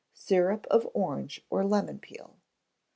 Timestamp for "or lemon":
1.51-1.99